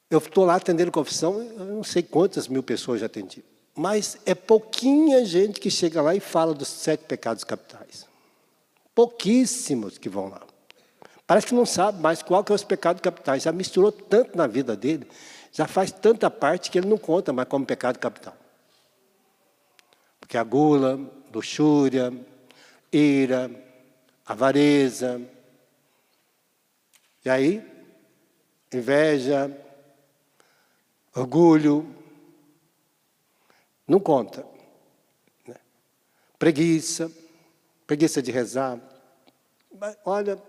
eu 0.08 0.18
estou 0.18 0.44
lá 0.44 0.54
atendendo 0.54 0.92
confissão, 0.92 1.42
eu 1.42 1.64
não 1.64 1.82
sei 1.82 2.00
quantas 2.00 2.46
mil 2.46 2.62
pessoas 2.62 3.00
já 3.00 3.06
atendi. 3.06 3.42
Mas 3.74 4.16
é 4.24 4.36
pouquinha 4.36 5.24
gente 5.24 5.58
que 5.58 5.68
chega 5.68 6.00
lá 6.00 6.14
e 6.14 6.20
fala 6.20 6.54
dos 6.54 6.68
sete 6.68 7.06
pecados 7.06 7.42
capitais. 7.42 8.06
Pouquíssimos 8.94 9.98
que 9.98 10.08
vão 10.08 10.28
lá. 10.28 10.42
Parece 11.26 11.48
que 11.48 11.54
não 11.54 11.66
sabe 11.66 12.00
mais 12.00 12.22
qual 12.22 12.44
que 12.44 12.52
é 12.52 12.54
os 12.54 12.62
pecados 12.62 13.02
capitais. 13.02 13.42
Já 13.42 13.50
misturou 13.50 13.90
tanto 13.90 14.38
na 14.38 14.46
vida 14.46 14.76
dele, 14.76 15.08
já 15.50 15.66
faz 15.66 15.90
tanta 15.90 16.30
parte 16.30 16.70
que 16.70 16.78
ele 16.78 16.86
não 16.86 16.98
conta 16.98 17.32
mais 17.32 17.48
como 17.48 17.66
pecado 17.66 17.98
capital. 17.98 18.36
Porque 20.24 20.38
a 20.38 20.42
gula, 20.42 20.98
luxúria, 21.34 22.10
ira, 22.90 23.50
avareza. 24.24 25.20
E 27.22 27.28
aí, 27.28 27.62
inveja, 28.72 29.54
orgulho, 31.14 31.94
não 33.86 34.00
conta. 34.00 34.46
Né? 35.46 35.56
Preguiça, 36.38 37.12
preguiça 37.86 38.22
de 38.22 38.32
rezar. 38.32 38.80
Olha, 40.06 40.42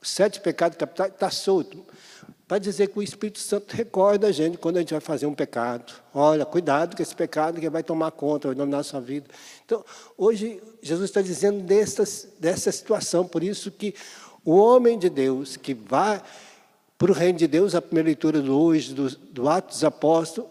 os 0.00 0.10
sete 0.10 0.40
pecados 0.40 0.78
capitais 0.78 1.12
está 1.12 1.28
solto 1.28 1.84
para 2.48 2.58
dizer 2.58 2.88
que 2.88 2.98
o 2.98 3.02
Espírito 3.02 3.38
Santo 3.38 3.76
recorda 3.76 4.28
a 4.28 4.32
gente 4.32 4.56
quando 4.56 4.78
a 4.78 4.80
gente 4.80 4.94
vai 4.94 5.02
fazer 5.02 5.26
um 5.26 5.34
pecado. 5.34 5.92
Olha, 6.14 6.46
cuidado 6.46 6.96
com 6.96 7.02
esse 7.02 7.14
pecado 7.14 7.60
que 7.60 7.68
vai 7.68 7.82
tomar 7.82 8.10
conta, 8.10 8.48
vai 8.48 8.54
dominar 8.54 8.78
a 8.78 8.82
sua 8.82 9.02
vida. 9.02 9.26
Então, 9.66 9.84
hoje, 10.16 10.58
Jesus 10.80 11.10
está 11.10 11.20
dizendo 11.20 11.60
dessa, 11.60 12.04
dessa 12.40 12.72
situação, 12.72 13.26
por 13.26 13.44
isso 13.44 13.70
que 13.70 13.94
o 14.42 14.52
homem 14.52 14.98
de 14.98 15.10
Deus 15.10 15.58
que 15.58 15.74
vai 15.74 16.22
para 16.96 17.10
o 17.10 17.14
reino 17.14 17.38
de 17.38 17.46
Deus, 17.46 17.74
a 17.74 17.82
primeira 17.82 18.06
leitura 18.06 18.40
do 18.40 18.58
hoje, 18.58 18.94
do, 18.94 19.10
do 19.10 19.46
Atos 19.46 19.76
dos 19.76 19.84
Apóstolos, 19.84 20.50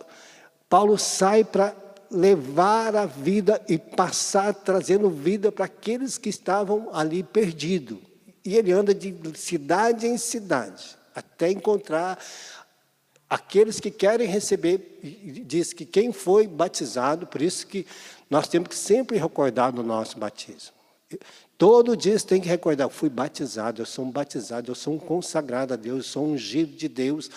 Paulo 0.70 1.00
sai 1.00 1.44
para 1.44 1.76
levar 2.12 2.96
a 2.96 3.08
vida 3.08 3.60
e 3.68 3.80
passar 3.80 4.54
trazendo 4.54 5.10
vida 5.10 5.52
para 5.52 5.66
aqueles 5.66 6.16
que 6.16 6.30
estavam 6.30 6.90
ali 6.94 7.24
perdidos. 7.24 7.98
E 8.46 8.56
ele 8.56 8.72
anda 8.72 8.94
de 8.94 9.16
cidade 9.36 10.06
em 10.06 10.18
cidade 10.18 10.97
até 11.18 11.50
encontrar 11.50 12.24
aqueles 13.28 13.80
que 13.80 13.90
querem 13.90 14.28
receber. 14.28 15.00
Diz 15.46 15.74
que 15.74 15.84
quem 15.84 16.14
foi 16.14 16.48
batizado, 16.48 17.26
por 17.26 17.42
isso 17.42 17.66
que 17.66 17.88
nós 18.30 18.48
temos 18.48 18.70
que 18.70 18.76
sempre 18.76 19.18
recordar 19.18 19.74
no 19.74 19.82
nosso 19.82 20.20
batismo. 20.20 20.78
Todo 21.58 21.98
dia 21.98 22.20
tem 22.20 22.40
que 22.40 22.48
recordar, 22.48 22.88
fui 22.90 23.10
batizado, 23.10 23.82
eu 23.82 23.86
sou 23.86 24.06
um 24.06 24.12
batizado, 24.12 24.70
eu 24.70 24.76
sou 24.76 24.94
um 24.94 25.00
consagrado 25.00 25.74
a 25.74 25.78
Deus, 25.78 25.98
eu 25.98 26.04
sou 26.04 26.26
um 26.28 26.34
ungido 26.34 26.76
de 26.78 26.88
Deus. 26.88 27.32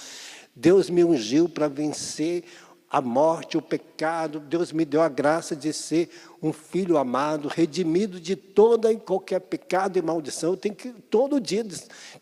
Deus 0.54 0.90
me 0.90 1.02
ungiu 1.02 1.48
para 1.48 1.68
vencer 1.68 2.44
a 2.90 3.00
morte, 3.00 3.56
o 3.56 3.62
pecado. 3.62 4.40
Deus 4.40 4.72
me 4.72 4.84
deu 4.84 5.00
a 5.00 5.08
graça 5.08 5.54
de 5.54 5.72
ser 5.72 6.10
um 6.42 6.52
filho 6.52 6.98
amado, 6.98 7.46
redimido 7.46 8.18
de 8.18 8.34
toda 8.34 8.92
e 8.92 8.96
qualquer 8.96 9.40
pecado 9.40 9.96
e 9.98 10.02
maldição. 10.02 10.50
Eu 10.50 10.56
tenho 10.56 10.74
que 10.74 10.90
todo 11.08 11.40
dia 11.40 11.64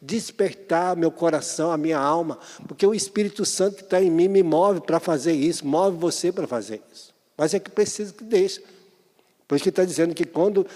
despertar 0.03 0.95
meu 0.95 1.11
coração, 1.11 1.73
a 1.73 1.79
minha 1.79 1.99
alma, 1.99 2.39
porque 2.67 2.87
o 2.87 2.95
Espírito 2.95 3.47
Santo 3.47 3.77
que 3.77 3.83
está 3.83 4.03
em 4.03 4.11
mim 4.11 4.29
me 4.29 4.43
move 4.43 4.83
para 4.83 5.01
fazer 5.01 5.33
isso, 5.33 5.67
move 5.67 5.97
você 5.97 6.31
para 6.31 6.47
fazer 6.47 6.83
isso. 6.93 7.15
Mas 7.37 7.55
é 7.55 7.59
que 7.59 7.71
precisa 7.71 8.13
que 8.13 8.25
deixe. 8.25 8.63
Por 9.47 9.55
isso 9.55 9.63
que 9.63 9.71
está 9.71 9.85
dizendo 9.85 10.15
que 10.15 10.27
quando 10.27 10.67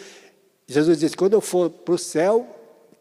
Jesus 0.66 1.00
diz, 1.00 1.14
quando 1.14 1.34
eu 1.34 1.40
for 1.42 1.68
para 1.68 1.94
o 1.94 1.98
céu, 1.98 2.46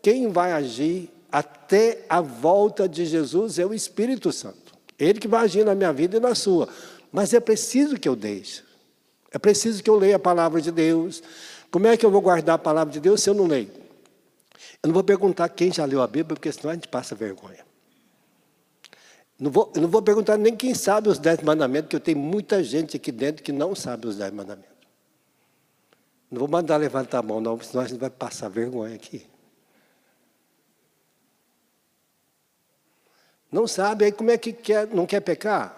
quem 0.01 0.29
vai 0.29 0.51
agir 0.51 1.09
até 1.31 2.03
a 2.09 2.19
volta 2.19 2.89
de 2.89 3.05
Jesus 3.05 3.57
é 3.57 3.65
o 3.65 3.73
Espírito 3.73 4.31
Santo. 4.31 4.70
Ele 5.01 5.19
que 5.19 5.27
vai 5.27 5.43
agir 5.43 5.65
na 5.65 5.73
minha 5.73 5.91
vida 5.91 6.17
e 6.17 6.19
na 6.19 6.35
sua. 6.35 6.69
Mas 7.11 7.33
é 7.33 7.39
preciso 7.39 7.97
que 7.97 8.07
eu 8.07 8.15
deixe. 8.15 8.61
É 9.31 9.39
preciso 9.39 9.81
que 9.81 9.89
eu 9.89 9.95
leia 9.95 10.17
a 10.17 10.19
palavra 10.19 10.61
de 10.61 10.71
Deus. 10.71 11.23
Como 11.71 11.87
é 11.87 11.97
que 11.97 12.05
eu 12.05 12.11
vou 12.11 12.21
guardar 12.21 12.55
a 12.55 12.59
palavra 12.59 12.93
de 12.93 12.99
Deus 12.99 13.23
se 13.23 13.27
eu 13.27 13.33
não 13.33 13.47
leio? 13.47 13.71
Eu 14.83 14.87
não 14.87 14.93
vou 14.93 15.03
perguntar 15.03 15.49
quem 15.49 15.73
já 15.73 15.85
leu 15.85 16.03
a 16.03 16.07
Bíblia, 16.07 16.35
porque 16.35 16.51
senão 16.51 16.69
a 16.69 16.73
gente 16.75 16.87
passa 16.87 17.15
vergonha. 17.15 17.65
Não 19.39 19.49
vou, 19.49 19.73
não 19.75 19.87
vou 19.87 20.03
perguntar 20.03 20.37
nem 20.37 20.55
quem 20.55 20.75
sabe 20.75 21.09
os 21.09 21.17
dez 21.17 21.41
mandamentos, 21.41 21.85
porque 21.87 21.95
eu 21.95 21.99
tenho 21.99 22.19
muita 22.19 22.63
gente 22.63 22.95
aqui 22.95 23.11
dentro 23.11 23.41
que 23.41 23.51
não 23.51 23.73
sabe 23.73 24.05
os 24.05 24.17
dez 24.17 24.31
mandamentos. 24.31 24.69
Não 26.29 26.37
vou 26.37 26.47
mandar 26.47 26.77
levantar 26.77 27.19
a 27.19 27.23
mão, 27.23 27.41
não, 27.41 27.59
senão 27.59 27.83
a 27.83 27.87
gente 27.87 27.99
vai 27.99 28.11
passar 28.11 28.49
vergonha 28.49 28.93
aqui. 28.93 29.25
Não 33.51 33.67
sabe, 33.67 34.05
aí 34.05 34.11
como 34.11 34.31
é 34.31 34.37
que 34.37 34.53
quer, 34.53 34.87
não 34.87 35.05
quer 35.05 35.19
pecar? 35.19 35.77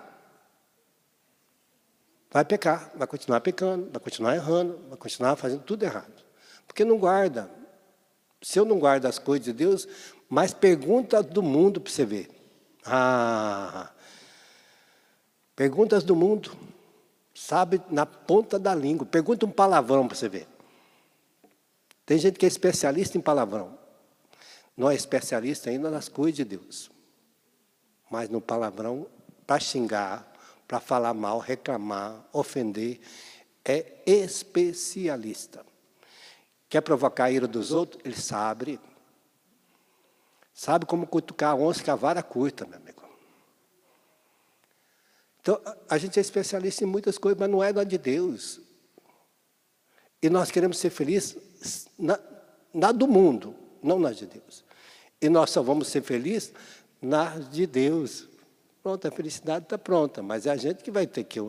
Vai 2.29 2.45
pecar, 2.45 2.91
vai 2.95 3.07
continuar 3.07 3.41
pecando, 3.41 3.89
vai 3.91 3.99
continuar 3.99 4.35
errando, 4.35 4.79
vai 4.89 4.97
continuar 4.97 5.35
fazendo 5.35 5.63
tudo 5.63 5.83
errado. 5.83 6.23
Porque 6.67 6.85
não 6.85 6.97
guarda. 6.97 7.49
Se 8.41 8.59
eu 8.59 8.65
não 8.65 8.77
guardo 8.77 9.05
as 9.05 9.17
coisas 9.17 9.45
de 9.45 9.53
Deus, 9.53 9.87
mais 10.29 10.53
perguntas 10.53 11.25
do 11.25 11.41
mundo 11.41 11.81
para 11.81 11.91
você 11.91 12.05
ver. 12.05 12.29
Ah, 12.85 13.91
perguntas 15.55 16.03
do 16.03 16.15
mundo, 16.15 16.51
sabe, 17.33 17.81
na 17.89 18.05
ponta 18.05 18.59
da 18.59 18.75
língua. 18.75 19.05
Pergunta 19.05 19.45
um 19.45 19.51
palavrão 19.51 20.07
para 20.07 20.17
você 20.17 20.29
ver. 20.29 20.47
Tem 22.05 22.17
gente 22.17 22.37
que 22.37 22.45
é 22.45 22.49
especialista 22.49 23.17
em 23.17 23.21
palavrão. 23.21 23.77
Não 24.75 24.91
é 24.91 24.95
especialista 24.95 25.69
ainda 25.69 25.89
nas 25.89 26.09
coisas 26.09 26.35
de 26.35 26.43
Deus 26.43 26.92
mas 28.13 28.29
no 28.29 28.39
palavrão, 28.39 29.07
para 29.47 29.59
xingar, 29.59 30.31
para 30.67 30.79
falar 30.79 31.15
mal, 31.15 31.39
reclamar, 31.39 32.23
ofender, 32.31 32.99
é 33.65 34.03
especialista. 34.05 35.65
Quer 36.69 36.81
provocar 36.81 37.23
a 37.23 37.31
ira 37.31 37.47
dos 37.47 37.71
outros? 37.71 37.99
Ele 38.05 38.15
sabe. 38.15 38.79
Sabe 40.53 40.85
como 40.85 41.07
cutucar 41.07 41.53
a 41.53 41.55
onça 41.55 41.83
com 41.83 41.89
a 41.89 41.95
vara 41.95 42.21
curta, 42.21 42.67
meu 42.67 42.77
amigo. 42.77 43.01
Então, 45.41 45.59
a 45.89 45.97
gente 45.97 46.19
é 46.19 46.21
especialista 46.21 46.83
em 46.83 46.87
muitas 46.87 47.17
coisas, 47.17 47.39
mas 47.39 47.49
não 47.49 47.63
é 47.63 47.73
da 47.73 47.83
de 47.83 47.97
Deus. 47.97 48.61
E 50.21 50.29
nós 50.29 50.51
queremos 50.51 50.77
ser 50.77 50.91
felizes 50.91 51.87
na, 51.97 52.19
na 52.71 52.91
do 52.91 53.07
mundo, 53.07 53.55
não 53.81 53.97
na 53.97 54.11
de 54.11 54.27
Deus. 54.27 54.63
E 55.19 55.27
nós 55.29 55.49
só 55.49 55.63
vamos 55.63 55.87
ser 55.87 56.03
felizes 56.03 56.53
na 57.03 57.37
de 57.37 57.67
Deus. 57.67 58.27
Pronto, 58.81 59.07
a 59.07 59.11
felicidade 59.11 59.65
está 59.65 59.77
pronta, 59.77 60.23
mas 60.23 60.45
é 60.45 60.51
a 60.51 60.55
gente 60.55 60.83
que 60.83 60.91
vai 60.91 61.05
ter 61.05 61.23
que 61.23 61.39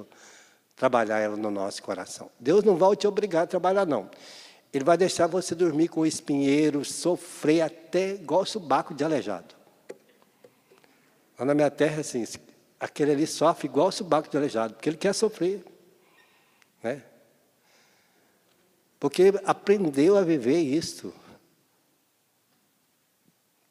trabalhar 0.76 1.18
ela 1.18 1.36
no 1.36 1.50
nosso 1.50 1.82
coração. 1.82 2.30
Deus 2.38 2.64
não 2.64 2.76
vai 2.76 2.94
te 2.96 3.06
obrigar 3.06 3.44
a 3.44 3.46
trabalhar, 3.46 3.86
não. 3.86 4.10
Ele 4.72 4.84
vai 4.84 4.96
deixar 4.96 5.28
você 5.28 5.54
dormir 5.54 5.88
com 5.88 6.00
o 6.00 6.06
espinheiro, 6.06 6.84
sofrer 6.84 7.60
até 7.60 8.14
igual 8.14 8.44
subaco 8.44 8.92
de 8.92 9.04
aleijado. 9.04 9.54
Lá 11.38 11.44
na 11.44 11.54
minha 11.54 11.70
terra, 11.70 12.00
assim, 12.00 12.24
aquele 12.78 13.12
ali 13.12 13.26
sofre 13.26 13.66
igual 13.66 13.90
subaco 13.92 14.28
de 14.28 14.36
aleijado, 14.36 14.74
porque 14.74 14.88
ele 14.88 14.96
quer 14.96 15.12
sofrer. 15.12 15.64
Né? 16.82 17.02
Porque 18.98 19.32
aprendeu 19.44 20.16
a 20.16 20.22
viver 20.22 20.58
isso. 20.58 21.12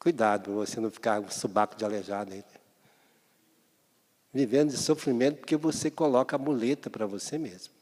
Cuidado, 0.04 0.52
você 0.52 0.78
não 0.80 0.90
ficar 0.90 1.22
com 1.22 1.30
subaco 1.30 1.78
de 1.78 1.82
aleijado 1.82 2.30
aí. 2.30 2.44
vivendo 4.34 4.68
de 4.68 4.76
sofrimento 4.76 5.38
porque 5.38 5.56
você 5.56 5.90
coloca 5.90 6.36
a 6.36 6.38
muleta 6.38 6.90
para 6.90 7.06
você 7.06 7.38
mesmo. 7.38 7.72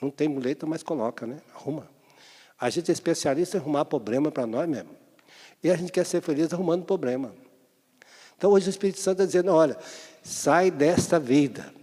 Não 0.00 0.08
tem 0.08 0.28
muleta, 0.28 0.66
mas 0.66 0.84
coloca, 0.84 1.26
né? 1.26 1.40
Arruma. 1.52 1.90
A 2.60 2.70
gente 2.70 2.92
é 2.92 2.94
especialista 2.94 3.56
em 3.56 3.60
arrumar 3.60 3.84
problema 3.86 4.30
para 4.30 4.46
nós 4.46 4.68
mesmos. 4.68 4.94
E 5.60 5.68
a 5.68 5.74
gente 5.74 5.90
quer 5.90 6.06
ser 6.06 6.22
feliz 6.22 6.52
arrumando 6.52 6.84
problema. 6.84 7.34
Então 8.36 8.52
hoje 8.52 8.68
o 8.68 8.70
Espírito 8.70 9.00
Santo 9.00 9.22
está 9.22 9.26
dizendo, 9.26 9.50
olha, 9.50 9.76
sai 10.22 10.70
desta 10.70 11.18
vida. 11.18 11.74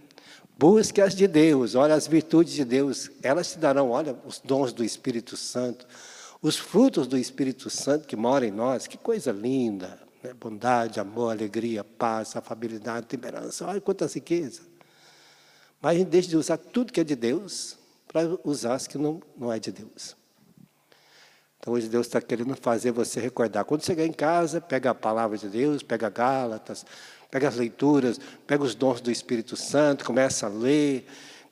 Busque 0.58 1.02
as 1.02 1.14
de 1.14 1.28
Deus, 1.28 1.74
olha 1.74 1.94
as 1.94 2.06
virtudes 2.06 2.54
de 2.54 2.64
Deus, 2.64 3.10
elas 3.22 3.52
te 3.52 3.58
darão, 3.58 3.90
olha, 3.90 4.16
os 4.24 4.40
dons 4.40 4.72
do 4.72 4.82
Espírito 4.82 5.36
Santo, 5.36 5.86
os 6.40 6.56
frutos 6.56 7.06
do 7.06 7.16
Espírito 7.16 7.70
Santo 7.70 8.06
que 8.06 8.16
mora 8.16 8.46
em 8.46 8.50
nós, 8.50 8.86
que 8.86 8.98
coisa 8.98 9.32
linda, 9.32 10.00
né? 10.22 10.32
bondade, 10.34 11.00
amor, 11.00 11.30
alegria, 11.30 11.82
paz, 11.82 12.36
afabilidade, 12.36 13.06
temperança, 13.06 13.66
olha 13.66 13.80
quanta 13.80 14.06
riqueza. 14.06 14.62
Mas 15.80 15.96
a 15.96 15.98
gente 15.98 16.08
deixa 16.08 16.28
de 16.28 16.36
usar 16.36 16.56
tudo 16.56 16.92
que 16.92 17.00
é 17.00 17.04
de 17.04 17.16
Deus 17.16 17.78
para 18.08 18.22
usar 18.44 18.74
as 18.74 18.86
que 18.86 18.98
não, 18.98 19.20
não 19.36 19.52
é 19.52 19.58
de 19.58 19.70
Deus. 19.70 20.16
Então 21.58 21.74
hoje 21.74 21.88
Deus 21.88 22.06
está 22.06 22.20
querendo 22.20 22.54
fazer 22.56 22.92
você 22.92 23.20
recordar. 23.20 23.64
Quando 23.64 23.84
chegar 23.84 24.06
em 24.06 24.12
casa, 24.12 24.60
pega 24.60 24.90
a 24.90 24.94
palavra 24.94 25.36
de 25.36 25.48
Deus, 25.48 25.82
pega 25.82 26.08
Gálatas, 26.08 26.86
pega 27.30 27.48
as 27.48 27.56
leituras, 27.56 28.20
pega 28.46 28.62
os 28.62 28.74
dons 28.74 29.00
do 29.00 29.10
Espírito 29.10 29.56
Santo, 29.56 30.04
começa 30.04 30.46
a 30.46 30.48
ler, 30.48 31.06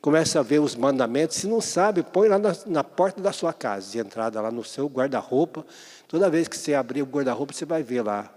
começa 0.05 0.39
a 0.39 0.43
ver 0.43 0.59
os 0.59 0.75
mandamentos. 0.75 1.39
Se 1.39 1.47
não 1.47 1.63
sabe, 1.63 2.03
põe 2.03 2.29
lá 2.29 2.39
na, 2.39 2.55
na 2.67 2.85
porta 2.85 3.23
da 3.23 3.33
sua 3.33 3.55
casa, 3.55 3.91
de 3.91 3.99
entrada 3.99 4.39
lá 4.39 4.51
no 4.51 4.63
seu 4.63 4.87
guarda-roupa. 4.87 5.65
Toda 6.07 6.29
vez 6.29 6.47
que 6.47 6.59
você 6.59 6.75
abrir 6.75 7.01
o 7.01 7.07
guarda-roupa, 7.07 7.55
você 7.55 7.65
vai 7.65 7.83
ver 7.83 8.03
lá. 8.03 8.31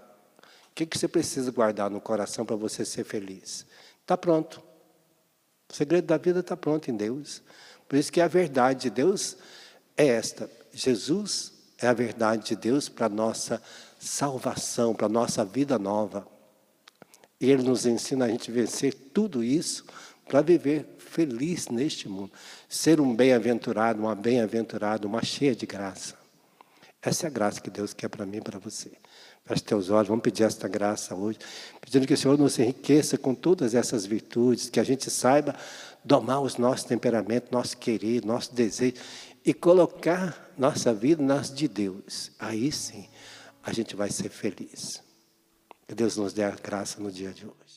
O 0.70 0.74
que, 0.74 0.86
que 0.86 0.96
você 0.96 1.06
precisa 1.06 1.50
guardar 1.50 1.90
no 1.90 2.00
coração 2.00 2.46
para 2.46 2.56
você 2.56 2.86
ser 2.86 3.04
feliz? 3.04 3.66
Está 4.00 4.16
pronto. 4.16 4.62
O 5.70 5.74
segredo 5.74 6.06
da 6.06 6.16
vida 6.16 6.40
está 6.40 6.56
pronto 6.56 6.90
em 6.90 6.96
Deus. 6.96 7.42
Por 7.86 7.96
isso 7.96 8.10
que 8.10 8.22
a 8.22 8.28
verdade 8.28 8.84
de 8.84 8.90
Deus 8.90 9.36
é 9.94 10.06
esta. 10.06 10.50
Jesus 10.72 11.52
é 11.76 11.86
a 11.86 11.92
verdade 11.92 12.46
de 12.46 12.56
Deus 12.56 12.88
para 12.88 13.04
a 13.04 13.10
nossa 13.10 13.62
salvação, 13.98 14.94
para 14.94 15.04
a 15.04 15.10
nossa 15.10 15.44
vida 15.44 15.78
nova. 15.78 16.26
Ele 17.38 17.62
nos 17.62 17.84
ensina 17.84 18.24
a 18.24 18.28
gente 18.28 18.50
vencer 18.50 18.94
tudo 19.12 19.44
isso 19.44 19.84
para 20.28 20.42
viver 20.42 20.86
feliz 20.98 21.68
neste 21.68 22.08
mundo. 22.08 22.30
Ser 22.68 23.00
um 23.00 23.16
bem-aventurado, 23.16 24.00
uma 24.00 24.14
bem-aventurada, 24.14 25.06
uma 25.06 25.24
cheia 25.24 25.56
de 25.56 25.66
graça. 25.66 26.14
Essa 27.00 27.26
é 27.26 27.28
a 27.28 27.30
graça 27.30 27.60
que 27.60 27.70
Deus 27.70 27.94
quer 27.94 28.08
para 28.08 28.26
mim 28.26 28.36
e 28.36 28.40
para 28.40 28.58
você. 28.58 28.92
Feche 29.44 29.62
teus 29.62 29.88
olhos, 29.88 30.08
vamos 30.08 30.22
pedir 30.22 30.42
esta 30.42 30.68
graça 30.68 31.14
hoje, 31.14 31.38
pedindo 31.80 32.06
que 32.06 32.12
o 32.12 32.16
Senhor 32.16 32.36
nos 32.36 32.58
enriqueça 32.58 33.16
com 33.16 33.34
todas 33.34 33.74
essas 33.74 34.04
virtudes, 34.04 34.68
que 34.68 34.78
a 34.78 34.84
gente 34.84 35.10
saiba 35.10 35.56
domar 36.04 36.42
os 36.42 36.58
nossos 36.58 36.84
temperamentos, 36.84 37.50
nosso 37.50 37.76
querer, 37.78 38.24
nosso 38.24 38.54
desejo 38.54 38.96
e 39.44 39.54
colocar 39.54 40.52
nossa 40.58 40.92
vida 40.92 41.22
nas 41.22 41.54
de 41.54 41.66
Deus. 41.66 42.30
Aí 42.38 42.70
sim, 42.70 43.08
a 43.62 43.72
gente 43.72 43.96
vai 43.96 44.10
ser 44.10 44.28
feliz. 44.28 45.02
Que 45.86 45.94
Deus 45.94 46.18
nos 46.18 46.34
dê 46.34 46.44
a 46.44 46.50
graça 46.50 47.00
no 47.00 47.10
dia 47.10 47.32
de 47.32 47.46
hoje. 47.46 47.58